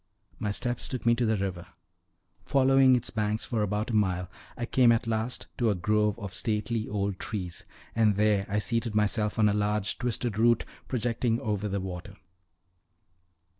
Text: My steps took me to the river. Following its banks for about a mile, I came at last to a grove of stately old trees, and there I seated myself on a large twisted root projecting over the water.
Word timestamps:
My 0.39 0.49
steps 0.49 0.87
took 0.87 1.05
me 1.05 1.13
to 1.13 1.27
the 1.27 1.37
river. 1.37 1.67
Following 2.47 2.95
its 2.95 3.11
banks 3.11 3.45
for 3.45 3.61
about 3.61 3.91
a 3.91 3.95
mile, 3.95 4.31
I 4.57 4.65
came 4.65 4.91
at 4.91 5.05
last 5.05 5.45
to 5.59 5.69
a 5.69 5.75
grove 5.75 6.17
of 6.17 6.33
stately 6.33 6.87
old 6.89 7.19
trees, 7.19 7.65
and 7.95 8.15
there 8.15 8.47
I 8.49 8.57
seated 8.57 8.95
myself 8.95 9.37
on 9.37 9.47
a 9.47 9.53
large 9.53 9.99
twisted 9.99 10.39
root 10.39 10.65
projecting 10.87 11.39
over 11.39 11.67
the 11.67 11.79
water. 11.79 12.15